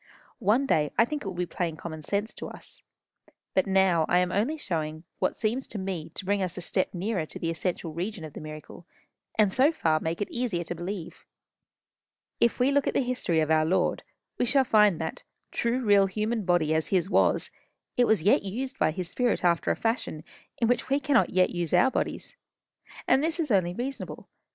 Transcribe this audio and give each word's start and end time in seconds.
One 0.39 0.65
day 0.65 0.91
I 0.97 1.05
think 1.05 1.21
it 1.21 1.27
will 1.27 1.35
be 1.35 1.45
plain 1.45 1.75
common 1.77 2.01
sense 2.01 2.33
to 2.33 2.47
us. 2.47 2.81
But 3.53 3.67
now 3.67 4.07
I 4.09 4.17
am 4.17 4.31
only 4.31 4.57
showing 4.57 4.95
you 4.95 5.03
what 5.19 5.37
seems 5.37 5.67
to 5.67 5.77
me 5.77 6.09
to 6.15 6.25
bring 6.25 6.41
us 6.41 6.57
a 6.57 6.61
step 6.61 6.91
nearer 6.95 7.27
to 7.27 7.37
the 7.37 7.51
essential 7.51 7.93
region 7.93 8.23
of 8.25 8.33
the 8.33 8.41
miracle, 8.41 8.87
and 9.37 9.53
so 9.53 9.71
far 9.71 9.99
make 9.99 10.19
it 10.19 10.31
easier 10.31 10.63
to 10.63 10.73
believe. 10.73 11.23
If 12.39 12.59
we 12.59 12.71
look 12.71 12.87
at 12.87 12.95
the 12.95 13.01
history 13.01 13.41
of 13.41 13.51
our 13.51 13.63
Lord, 13.63 14.01
we 14.39 14.45
shall 14.47 14.63
find 14.65 14.99
that, 14.99 15.21
true 15.51 15.85
real 15.85 16.07
human 16.07 16.45
body 16.45 16.73
as 16.73 16.87
his 16.87 17.07
was, 17.07 17.51
it 17.95 18.07
was 18.07 18.23
yet 18.23 18.41
used 18.41 18.79
by 18.79 18.89
his 18.89 19.07
spirit 19.07 19.45
after 19.45 19.69
a 19.69 19.75
fashion 19.75 20.23
in 20.57 20.67
which 20.67 20.89
we 20.89 20.99
cannot 20.99 21.29
yet 21.29 21.51
use 21.51 21.75
our 21.75 21.91
bodies. 21.91 22.37
And 23.07 23.23
this 23.23 23.39
is 23.39 23.51
only 23.51 23.75
reasonable. 23.75 24.27